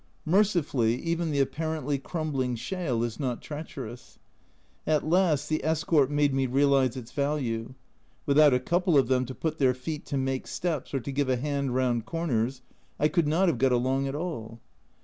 [0.25, 4.17] Merci fully, even the apparently crumbling shale is not treacherous.
[4.87, 7.75] At last the escort made me realise its value;
[8.25, 11.29] without a couple of them to put their feet to make steps, or to give
[11.29, 12.63] a hand round corners,
[12.99, 14.59] I could not have got along at all.